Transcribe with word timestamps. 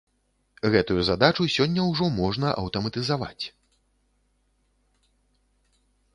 Гэтую 0.75 1.01
задачу 1.09 1.45
сёння 1.55 1.81
ўжо 1.91 2.05
можна 2.21 2.47
аўтаматызаваць. 2.63 3.53